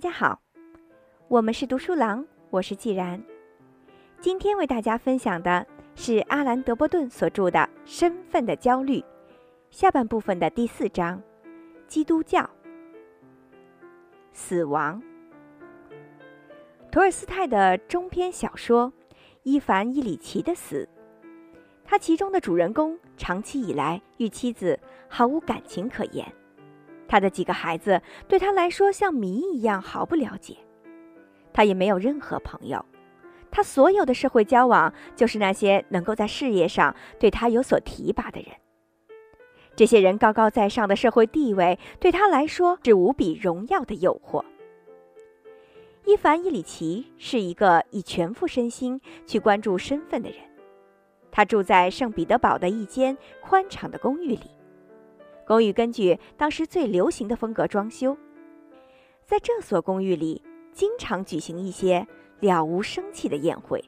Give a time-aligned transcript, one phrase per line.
[0.00, 0.40] 大家好，
[1.28, 3.22] 我们是读书郎，我是既然。
[4.18, 9.00] 今天为大家分享的是阿兰·德波顿所著的《身份的焦虑》
[9.70, 11.22] 下半部分的第四章：
[11.86, 12.48] 基督教、
[14.32, 15.02] 死亡。
[16.90, 18.90] 托尔斯泰的中篇小说
[19.42, 20.88] 《伊凡·伊里奇的死》，
[21.84, 26.26] 他其中的主人公长期以来与妻子毫无感情可言。
[27.10, 30.56] 他的几个孩子对他来说像谜一样毫不了解，
[31.52, 32.84] 他也没有任何朋友，
[33.50, 38.50] 他所有的社会交往就是那些能够在事业上对他有所提拔的人。
[39.74, 44.44] 这些人高高在上的社会地位对他来说是无比荣耀的诱惑。
[46.04, 50.38] 伊凡·伊里奇是一个以全副身心去关注身份的人，
[51.32, 54.59] 他住在圣彼得堡的一间宽敞的公寓里。
[55.50, 58.16] 公寓根据当时最流行的风格装修，
[59.26, 60.40] 在这所公寓里，
[60.72, 62.06] 经常举行一些
[62.38, 63.84] 了无生气的宴会。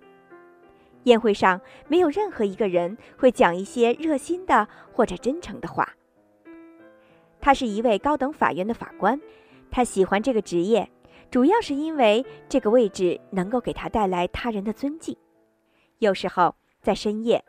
[1.04, 5.88] 宴会上，没有任何一个人会讲一些热心的或者真诚的话。
[7.40, 9.20] 他是一位高等法院的法官，
[9.70, 10.90] 他喜欢这个职业，
[11.30, 15.16] 主要是因为这个位置能够给他带来他人的尊敬。
[16.00, 17.44] 有时候在深夜。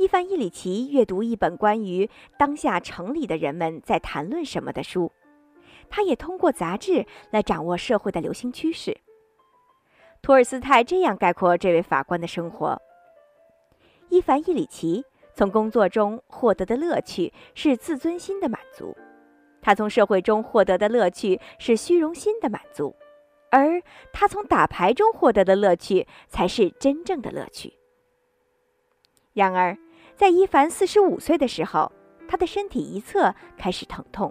[0.00, 5.12] 伊凡·伊里奇阅读一本关于当下城里的人们在谈论什么的书，
[5.90, 8.96] 他也通过杂志来掌握社会的流行趋势。
[10.22, 12.80] 托尔斯泰这样概括这位法官的生活：
[14.08, 18.96] 伊凡·伊里奇从工作中获得的乐趣是自尊心的满足，
[19.60, 22.96] 他从社会中获得的乐趣是虚荣心的满足，
[23.50, 23.82] 而
[24.14, 27.74] 他从打牌中获得的乐趣才是真正的乐趣。
[29.34, 29.76] 然而。
[30.20, 31.90] 在伊凡四十五岁的时候，
[32.28, 34.30] 他的身体一侧开始疼痛，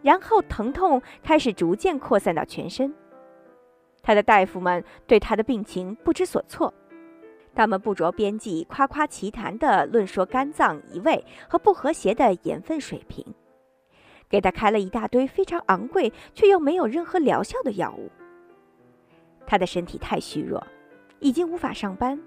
[0.00, 2.94] 然后疼痛开始逐渐扩散到全身。
[4.02, 6.72] 他的大夫们对他的病情不知所措，
[7.54, 13.22] 他们不着边际、夸夸其谈地论说肝脏移位和不和谐的盐分水平，
[14.30, 18.10] 给他开了一大堆非常昂贵却又没有任何疗效的药物。
[19.46, 20.66] 他的身体太虚弱，
[21.20, 22.18] 已经无法上班。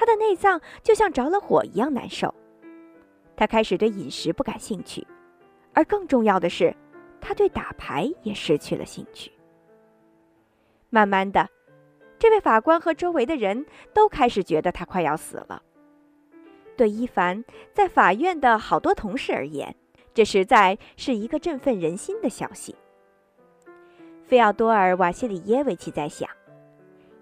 [0.00, 2.34] 他的内脏就像着了火一样难受，
[3.36, 5.06] 他开始对饮食不感兴趣，
[5.74, 6.74] 而更重要的是，
[7.20, 9.30] 他对打牌也失去了兴趣。
[10.88, 11.46] 慢慢的，
[12.18, 15.62] 这位法官和周围的人都开始觉得他快要死了。
[16.78, 17.44] 对伊凡
[17.74, 19.76] 在法院的好多同事而言，
[20.14, 22.74] 这实在是一个振奋人心的消息。
[24.24, 26.26] 费奥多尔·瓦西里耶维奇在想，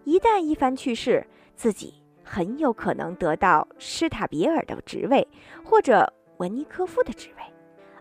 [0.04, 1.92] 一旦伊凡去世，自己。
[2.30, 5.26] 很有可能得到施塔比尔的职位，
[5.64, 7.42] 或者文尼科夫的职位，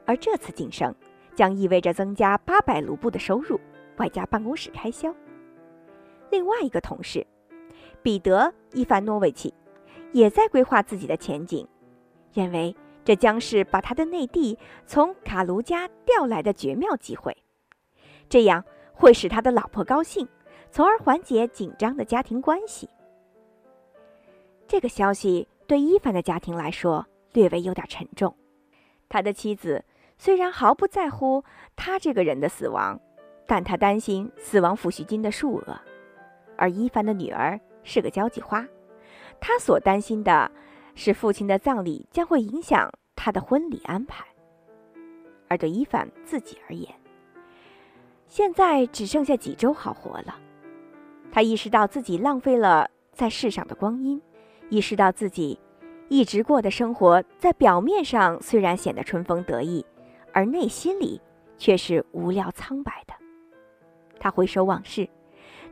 [0.06, 0.94] 而这次晋升
[1.34, 3.58] 将意味着增加八百卢布的收入，
[3.96, 5.16] 外加办公室开销。
[6.30, 7.26] 另外一个同事，
[8.04, 8.40] 彼得·
[8.74, 9.54] 伊凡诺维奇，
[10.12, 11.66] 也在规划自己的前景，
[12.34, 17.36] 认为这将是把他的内地从卡卢加调来的绝妙机会，
[18.28, 18.62] 这样
[18.94, 20.28] 会使他的老婆高兴，
[20.70, 22.90] 从而缓解紧张的家庭关系。
[24.68, 28.36] 这个消息对伊凡的家庭来说略微有点沉重。
[29.10, 29.84] 他的妻子
[30.18, 31.44] 虽然毫不在乎
[31.76, 33.00] 他这个人的死亡，
[33.46, 35.80] 但他担心死亡抚恤金的数额。
[36.58, 38.68] 而伊凡的女儿是个交际花，
[39.40, 40.52] 他所担心的
[40.96, 44.26] 是父亲的葬礼将会影响他的婚礼安排。
[45.48, 46.94] 而对伊凡自己而言，
[48.28, 50.38] 现在只剩下几周好活了。
[51.32, 54.22] 他意识到自己浪费了在世上的光阴。
[54.70, 55.60] 意识到自己
[56.10, 59.86] 一直过的生活，在表面上虽然显得春风得意，
[60.32, 61.22] 而内心里
[61.58, 63.14] 却是无聊苍白的。
[64.20, 65.08] 他回首往事，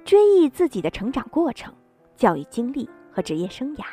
[0.04, 1.74] 追忆自己的成长过程、
[2.16, 3.86] 教育经历和职业生涯，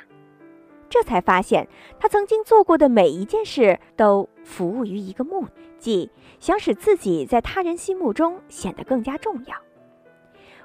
[0.88, 1.66] 这才发现
[1.98, 9.56] 他曾经做过的每一件事都服务于一个目的，即想使自己在他人心目中显得更加重要。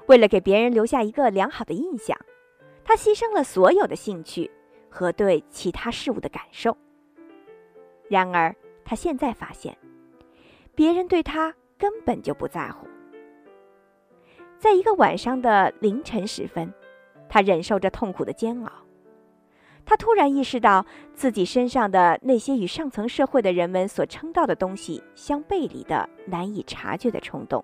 [0.06, 2.16] 为了给别人留下一个良好的印象。
[2.88, 4.50] 他牺牲了所有的兴趣
[4.88, 6.74] 和对其他事物的感受。
[8.08, 9.76] 然而，他现在发现，
[10.74, 12.88] 别人对他根本就不在乎。
[14.56, 16.72] 在一个晚上的凌晨时分，
[17.28, 18.72] 他忍受着痛苦的煎熬。
[19.84, 27.62] 他突然意识到自己身上的那些与上层社会的人们所称道的东西相背离的难以察觉的冲动，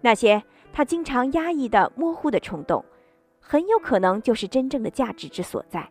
[0.00, 0.40] 那些
[0.72, 2.84] 他经常压抑的模糊的冲动。
[3.44, 5.86] 很有可能就是真正的价值之所在，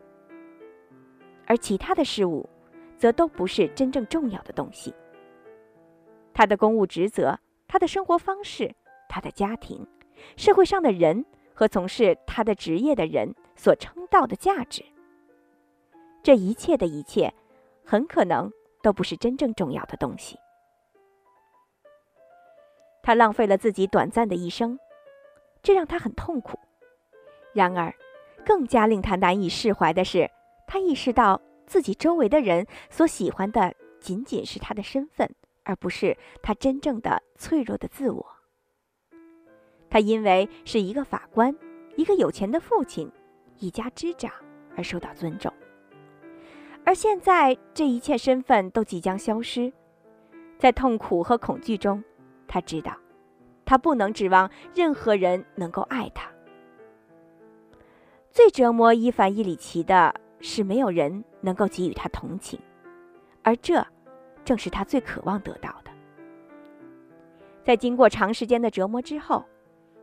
[1.45, 2.49] 而其他的事物，
[2.97, 4.95] 则都不是真正重要的东西。
[6.33, 7.37] 他的公务职责，
[7.67, 8.73] 他的生活方式，
[9.09, 9.85] 他的家庭、
[10.37, 14.83] 社会上的人和从事他的职业的人所称道的价值。
[16.23, 17.31] 这一切的一切，
[17.85, 18.49] 很可能
[18.81, 20.39] 都不是真正重要的东西。
[23.03, 24.79] 他浪费了自己短暂的一生，
[25.61, 26.57] 这让他很痛苦。
[27.53, 27.93] 然而，
[28.45, 30.29] 更加令他难以释怀的是，
[30.67, 35.29] 他意识到自己周围的人所喜欢的仅仅是他的身份，
[35.63, 38.25] 而不是他真正的脆弱的自我。
[39.89, 41.53] 他因为是一个法官、
[41.97, 43.11] 一个有钱的父亲、
[43.59, 44.31] 一家之长
[44.77, 45.53] 而受到尊重，
[46.85, 49.71] 而现在这一切身份都即将消失，
[50.57, 52.01] 在痛苦和恐惧中。
[52.47, 52.95] 他知道，
[53.65, 56.30] 他不能指望任何人能够爱他。
[58.31, 62.57] 最折磨伊凡·伊里奇的是，没有人能够给予他同情，
[63.43, 63.85] 而这
[64.45, 65.91] 正是他最渴望得到的。
[67.61, 69.43] 在经过长时间的折磨之后，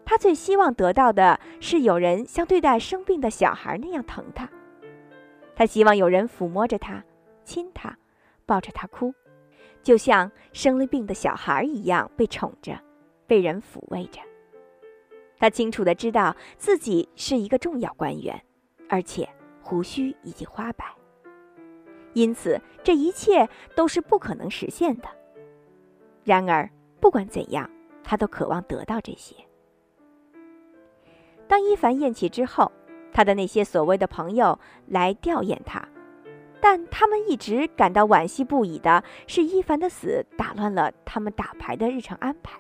[0.04, 4.46] 他最希望得到的是有人像对待生病的小孩那样疼他。
[5.56, 7.02] 他希望有人抚摸着他，
[7.44, 7.96] 亲他，
[8.44, 9.14] 抱着他哭。
[9.82, 12.78] 就像生了病的小孩一样被宠着，
[13.26, 14.20] 被人抚慰着。
[15.38, 18.42] 他清楚的知道自己是一个重要官员，
[18.88, 19.28] 而且
[19.62, 20.84] 胡须已经花白，
[22.12, 25.08] 因此这一切都是不可能实现的。
[26.24, 26.68] 然而，
[27.00, 27.70] 不管怎样，
[28.02, 29.34] 他都渴望得到这些。
[31.46, 32.70] 当伊凡咽气之后，
[33.12, 35.88] 他的那些所谓的朋友来吊唁他。
[36.60, 42.58] 但他们一直感到惋惜不已的是，伊凡的死打乱了他们打牌的日程安排。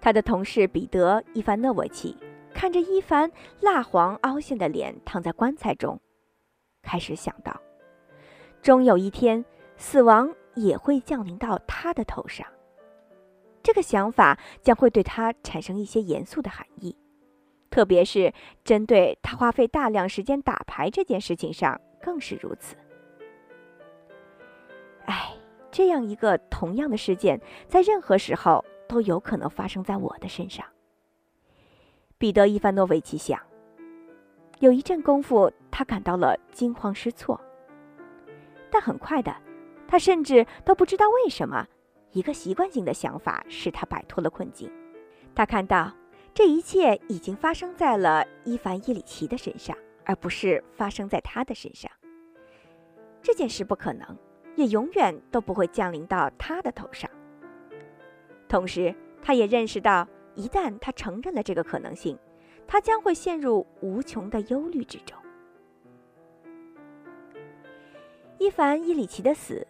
[0.00, 2.16] 他的同事彼得·伊凡诺维奇
[2.54, 3.30] 看着伊凡
[3.60, 6.00] 蜡黄凹陷的脸躺在棺材中，
[6.82, 7.60] 开始想到，
[8.62, 9.44] 终有一天
[9.76, 12.46] 死亡也会降临到他的头上。
[13.62, 16.96] 这个想法将会对他产生一些严肃的含义，
[17.70, 18.32] 特别是
[18.64, 21.80] 针对他花费大量时间打牌这件事情上。
[22.02, 22.74] 更是如此。
[25.04, 25.36] 哎，
[25.70, 27.38] 这样一个同样的事件，
[27.68, 30.66] 在任何时候都有可能发生在我的身上。
[32.18, 33.40] 彼得·伊凡诺维奇想。
[34.58, 37.40] 有一阵功夫，他感到了惊慌失措，
[38.68, 39.32] 但很快的，
[39.86, 41.64] 他甚至都不知道为什么，
[42.10, 44.68] 一个习惯性的想法使他摆脱了困境。
[45.36, 45.92] 他看到
[46.34, 49.76] 这一切已经发生在了伊凡·伊里奇的身上。
[50.06, 51.88] 而不是发生在他的身上。
[53.22, 54.16] 这件事不可能，
[54.56, 57.08] 也永远都不会降临到他的头上。
[58.50, 62.18] 同时，他也认识到，一旦他承认了这个可能性，
[62.66, 65.16] 他将会陷入无穷的忧虑之中。
[68.38, 69.64] 伊凡·伊里奇的死，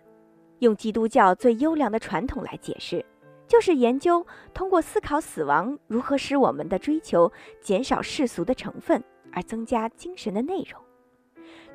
[0.60, 3.04] 用基督教最优良的传统来解释，
[3.46, 7.30] 就是研究通过思考死亡如何使我们的追求
[7.60, 9.04] 减少世俗的成分。
[9.32, 10.82] 而增加精神的内容，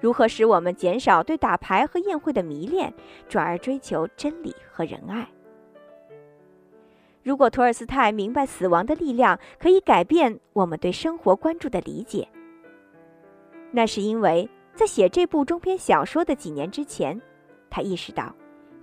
[0.01, 2.93] 如何使我们减少对打牌和宴会的迷恋，
[3.29, 5.25] 转而追求真理和仁爱？
[7.25, 12.29] 如果托尔斯泰明白死亡的力量可以改变我们对生活关注的理解，
[13.71, 17.19] 那是因为在写这部中篇小说的几年之前，
[17.67, 18.31] 他意识到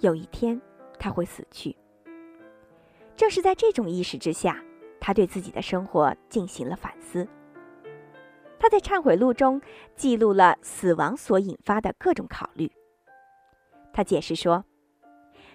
[0.00, 0.60] 有一天
[0.98, 1.76] 他会死去。
[3.14, 4.60] 正是在这种意识之下，
[4.98, 7.24] 他对自己的生活进行了反思。
[8.58, 9.62] 他在忏悔录中
[9.94, 12.68] 记录了死亡所引发的各种考虑。
[13.92, 14.64] 他解释说，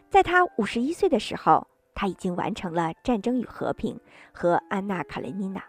[0.09, 1.67] 在他五十一岁的时候，
[1.97, 3.95] 他已经完成了《战争与和平》
[4.31, 5.59] 和《安娜·卡列尼娜》。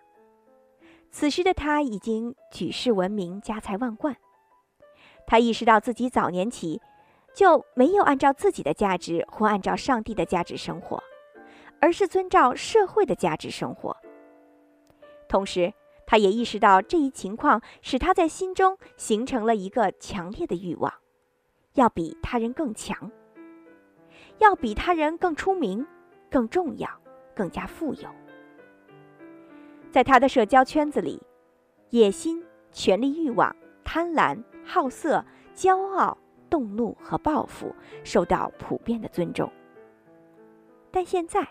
[1.10, 4.14] 此时的他已经举世闻名、家财万贯。
[5.26, 6.82] 他意识到自己早年起
[7.32, 11.02] 就没有按照自己的价值或按照上帝的价值生活，
[11.80, 13.96] 而是遵照社会的价值生活。
[15.30, 15.72] 同时，
[16.06, 20.92] 他也意识到这一情况使他在心中形成了一个强烈的欲望，
[21.72, 23.10] 要比他人更强，
[24.36, 25.86] 要比他人更出名、
[26.30, 26.88] 更重要、
[27.34, 28.08] 更加富有。
[29.90, 31.22] 在他的社交圈子里，
[31.90, 32.42] 野心、
[32.72, 33.54] 权力欲望、
[33.84, 36.16] 贪婪、好色、骄傲、
[36.50, 39.50] 动怒和报复受到普遍的尊重。
[40.90, 41.48] 但现在。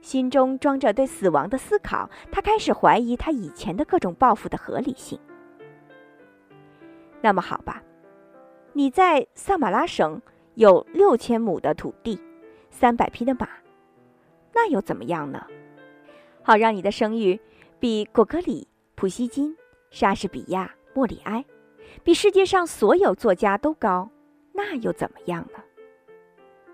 [0.00, 5.18] 心中装着对死亡的思考，他开始怀疑他以前的各种报复的合理性。
[7.22, 7.82] 那么好吧，
[8.74, 10.20] 你在萨马拉省
[10.56, 12.20] 有六千亩的土地，
[12.68, 13.48] 三百匹的马，
[14.64, 15.46] 那又怎么样呢？
[16.42, 17.38] 好让你的声誉
[17.78, 19.54] 比果戈里、普希金、
[19.90, 21.44] 莎士比亚、莫里埃，
[22.02, 24.08] 比世界上所有作家都高，
[24.54, 25.62] 那又怎么样呢？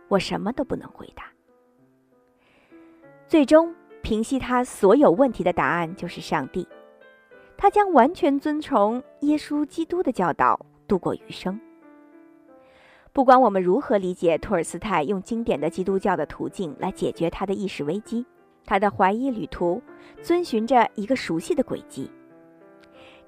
[0.07, 1.25] 我什么都不能回答。
[3.27, 6.69] 最终，平息他所有问题的答案就是上帝。
[7.57, 11.61] 他将完全遵从耶稣基督的教导度过余生。
[13.13, 18.25] 不管我们如何理解托尔斯泰用经典的基督教的途径来解决他的意识危机，
[18.65, 19.83] 他的怀疑旅途
[20.23, 22.11] 遵循着一个熟悉的轨迹。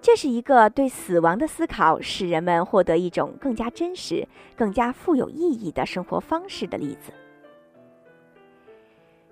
[0.01, 7.13] 这是一个对死亡的思考，使人们获得一种更加真实、更加富有意义的生活方式的例子。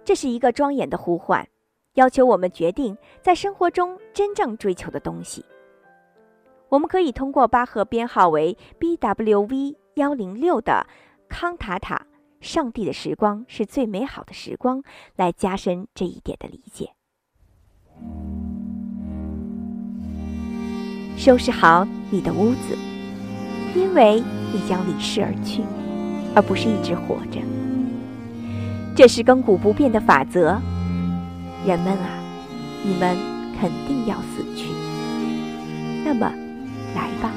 [0.05, 1.47] 这是一个庄严的呼唤。
[1.95, 5.45] 要求我们决定在生活中真正追求的东西。
[6.69, 9.77] 我们可以通过巴赫编号为 B.W.V.
[9.95, 10.87] 幺零六的
[11.29, 11.97] 康塔塔
[12.41, 14.79] 《上帝的时光是最美好的时光》
[15.17, 16.91] 来加深这一点的理解。
[21.17, 22.79] 收拾好你的屋子，
[23.75, 25.63] 因为你将离世而去，
[26.35, 27.41] 而不是一直活着。
[28.97, 30.61] 这是亘古不变的法则。
[31.67, 32.09] 人们啊，
[32.83, 33.17] 你们
[33.61, 34.71] 肯定要死去。
[36.05, 36.33] 那么，
[36.95, 37.31] 来吧，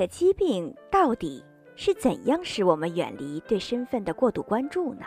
[0.00, 1.44] 的疾病到底
[1.76, 5.04] 是怎样使我们远离对身份的过度关注呢？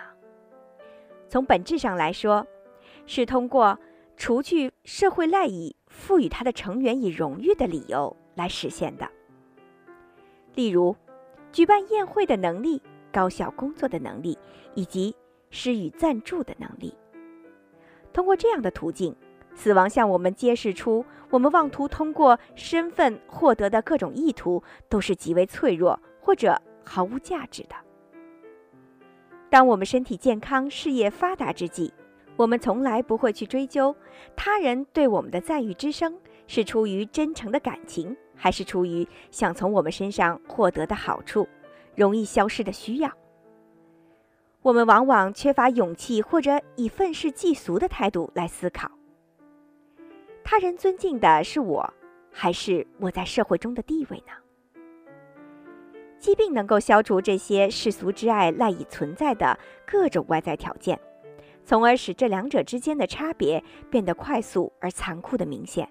[1.27, 2.45] 从本质上来说，
[3.07, 3.75] 是通过
[4.17, 9.09] 除去社会赖以赋予他的成员以荣誉的理由来实现的。
[10.53, 10.95] 例如，
[11.51, 12.79] 举办宴会的能力、
[13.11, 14.37] 高效工作的能力
[14.75, 15.15] 以及
[15.49, 16.95] 施予赞助的能力。
[18.13, 19.15] 通过这样的途径。
[19.55, 27.75] 死亡向我们揭示出，我们妄图通过身份获得的各种意图都是极为脆弱或者毫无价值的。
[29.49, 31.93] 当我们身体健康、事业发达之际，
[32.35, 33.95] 我们从来不会去追究
[34.35, 36.17] 他人对我们的赞誉之声
[36.47, 41.47] 是出于真诚的感情，还是出于想从我们身上获得的好处、
[41.95, 43.11] 容易消失的需要。
[44.63, 48.89] 我们往往缺乏勇气，或者以愤世嫉俗的态度来思考。
[50.43, 51.93] 他人尊敬的是我，
[52.31, 54.33] 还是我在社会中的地位呢？
[56.19, 60.99] 疾病能够消除这些世俗之爱赖以存在的各种外在条件，
[61.65, 65.89] 从而使这两者之间的差别变得快速而残酷的明显。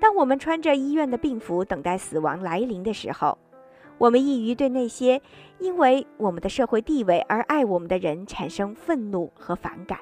[0.00, 3.36] 当我们穿着医院的病服等待死亡来临的时候，
[3.98, 5.20] 我们易于对那些
[5.58, 9.98] 因为我们的社会地位而爱我们的人产生愤怒和反感，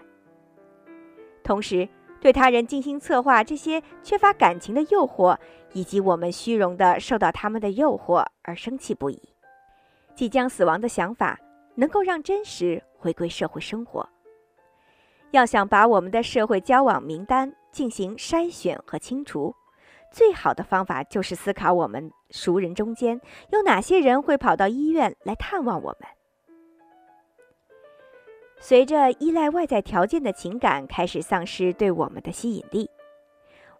[1.42, 1.88] 同时。
[2.22, 5.36] 对他人精心策划这些缺乏感情的诱惑，
[5.72, 9.20] 以及我们虚荣的受到他们的诱惑而生气不已。
[10.14, 11.36] 即将死亡的想法
[11.74, 14.08] 能够让真实回归社会生活。
[15.32, 19.52] 要想把我们的社会交往名单进行筛选和清除，
[20.12, 26.08] 最好的方法就是思考我们熟人中间有哪些人会跑到医院来探望我们。
[28.64, 32.88] 随着依赖外在条件的情感开始丧失对我们的吸引力，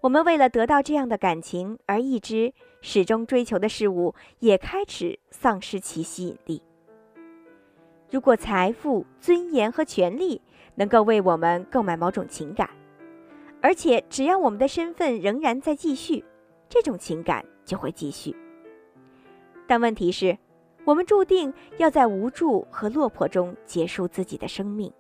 [0.01, 6.61] 我们为了得到这样的感情而一直始终追求的事物也开始丧失其吸引力。
[8.11, 10.43] 如果财富、尊严和权利
[10.75, 12.69] 能够为我们购买某种情感，
[13.61, 16.25] 而且只要我们的身份仍然在继续，
[16.69, 18.35] 这种情感就会继续。
[19.69, 20.37] 但问题是。
[20.85, 24.93] 我们注定要在无助和落魄中结束自己的生命。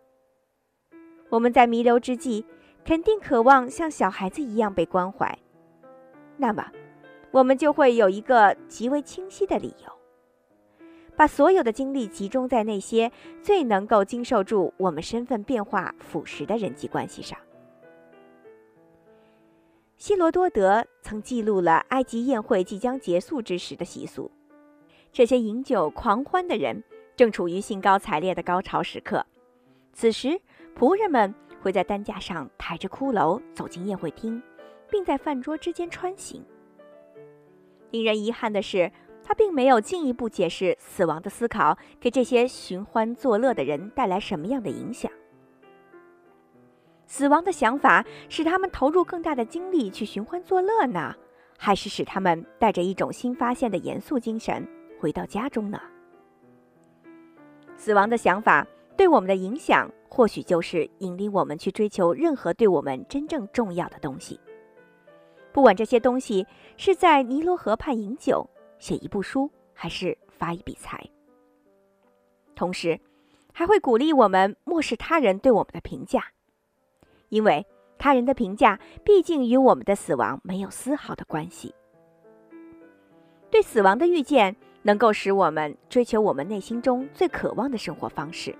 [1.28, 2.44] 我们在弥留之际，
[2.84, 5.36] 肯定渴望像小孩子一样被关怀。
[6.36, 6.64] 那么，
[7.30, 9.92] 我们就会有一个极为清晰的理由，
[11.16, 13.10] 把所有的精力集中在那些
[13.42, 17.38] 最能够经受住我们身份变化腐蚀的人际关系上。
[19.96, 24.30] 希罗多德曾记录了埃及宴会即将结束之时的习俗。
[25.12, 26.82] 这些饮酒狂欢的人
[27.14, 29.24] 正处于兴高采烈的高潮时刻，
[29.92, 30.40] 此时
[30.74, 34.42] 仆人们会在担架上抬着骷髅走进宴会厅，
[34.90, 36.42] 并在饭桌之间穿行。
[37.90, 38.90] 令人遗憾的是，
[39.22, 45.12] 他并没有进一步解释死亡的思考给这些寻欢作乐的人带来什么样的影响。
[47.06, 51.14] 死亡的想法使他们投入更大的精力去寻欢作乐呢，
[51.58, 54.66] 还是使他们带着一种新发现的严肃精神？
[55.02, 55.80] 回到家中呢？
[57.76, 58.64] 死亡的想法
[58.96, 64.38] 对我们的影响，或许就是引领我们去追求任何对我们真正重要的东西。
[65.52, 71.04] 不管这些东西是在尼罗河畔饮酒、写一部书，还是发一笔财。
[72.54, 72.96] 同时，
[73.52, 76.22] 还会鼓励我们漠视他人对我们的评价，
[77.28, 77.66] 因为
[77.98, 81.74] 他人的评价毕竟与我们的死亡没有丝毫的关系。
[83.50, 84.54] 对死亡的预见。
[84.82, 88.54] 能够使我们追求我们内心中最渴望的生活方式。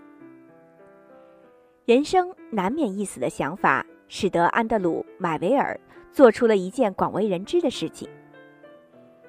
[1.85, 5.78] 人生难免一死的想法，使得安德鲁·买维尔
[6.12, 8.08] 做出了一件广为人知的事情。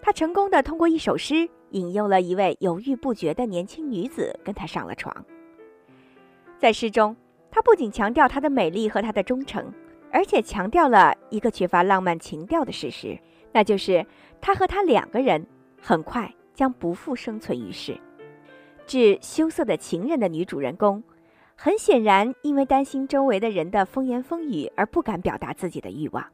[0.01, 5.25] 他成功的通过一首诗引诱了一位犹豫不决的年轻女子跟他上了床。
[6.59, 7.15] 在诗中，
[7.49, 9.73] 他不仅强调她的美丽和她的忠诚，
[10.11, 13.17] 而且强调了一个缺乏浪漫情调的事实，
[13.51, 14.05] 那就是
[14.39, 15.45] 他和她两个人
[15.81, 16.31] 很快。
[16.53, 17.99] 将不复生存于世。
[18.85, 21.03] 致羞涩的情人的女主人公，
[21.55, 26.25] 很显然因为担心周围的人的风言风语而不敢表达自己的欲望。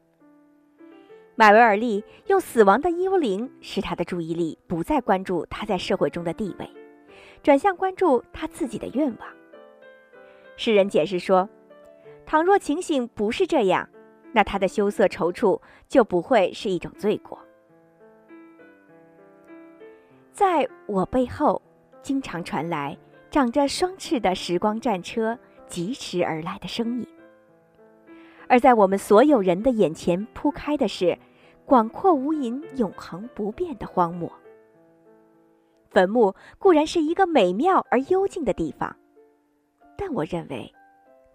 [1.36, 6.70] 马维尔利用死亡的幽灵使他的注意力不再关注他在社会中的地位，
[7.42, 9.30] 转向关注他自己的愿望。
[10.58, 11.48] 诗人解释说
[12.26, 13.88] ：“倘若情形不是这样，
[14.34, 17.40] 那他的羞涩踌躇就不会是一种罪过。”
[20.40, 21.62] 在我背后，
[22.02, 22.98] 经常传来
[23.30, 27.06] 长着双翅的时光战车疾驰而来的声音；
[28.48, 31.20] 而在我们所有人的眼前铺开的是
[31.66, 34.32] 广阔无垠、永恒不变的荒漠。
[35.90, 38.96] 坟墓固然是一个美妙而幽静的地方，
[39.98, 40.74] 但我认为，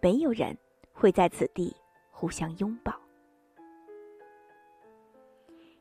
[0.00, 0.56] 没有人
[0.94, 1.76] 会在此地
[2.10, 2.94] 互相拥抱。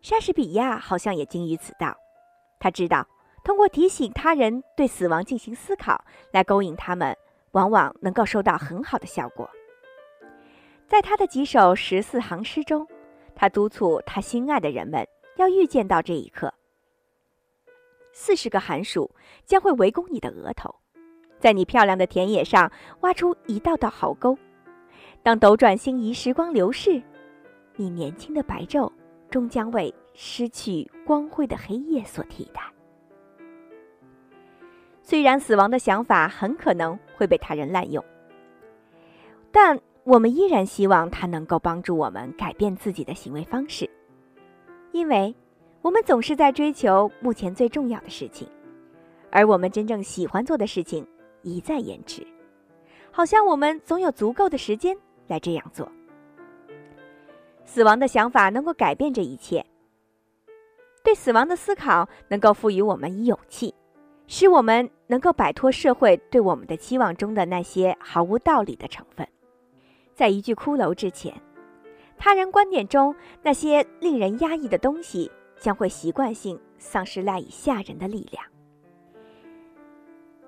[0.02, 1.96] 莎士比亚好像也精于此道，
[2.60, 3.08] 他知道。
[3.44, 7.16] 通过提醒他人对死亡进行思考来勾引他们，
[7.52, 9.50] 往往能够收到很好的效果。
[10.88, 12.88] 在他的几首十四行诗中，
[13.36, 16.54] 他督促他心爱的人们要预见到这一刻：
[18.12, 19.14] 四十个寒暑
[19.46, 20.74] 将会围攻你的额头，
[21.40, 24.38] 在你漂亮的田野上挖出一道道壕沟。
[25.22, 27.02] 当斗转星移，时光流逝，
[27.76, 28.92] 你年轻的白昼
[29.30, 32.62] 终将为失去光辉的黑夜所替代。
[35.06, 38.04] 虽然死亡的想法很可能会被他人滥用，
[39.52, 43.88] 但我们依然希望它能够帮助我们改变自己的行为方式，
[44.94, 45.36] 因为
[45.82, 48.48] 我们总是在追求目前最重要的事情，
[49.30, 51.06] 而我们真正喜欢做的事情
[51.42, 52.26] 一再延迟，
[53.12, 55.92] 好像我们总有足够的时间来这样做。
[57.66, 59.66] 死亡的想法能够改变这一切，
[61.04, 63.76] 对死亡的思考能够赋予我们以勇气。
[64.28, 69.28] 使我们能够摆脱社会对我们的期望中的那些毫无道理的成分，
[70.14, 71.34] 在一具骷髅之前，
[72.18, 78.44] 他人观点中那些令人压抑的东西将会习惯性丧失赖以吓人的力量。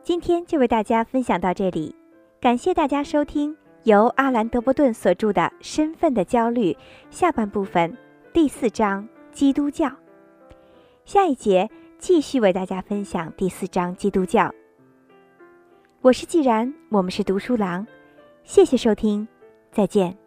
[0.03, 1.95] 今天就为大家分享到这里，
[2.39, 6.71] 感谢大家收听由阿兰·德伯顿所著的《身份的焦虑》
[7.09, 7.95] 下半部分
[8.31, 9.91] 第四章基督教。
[11.05, 14.53] 下一节继续为大家分享第四章基督教。
[16.01, 17.85] 我是既然，我们是读书郎，
[18.43, 19.27] 谢谢收听，
[19.71, 20.24] 再见。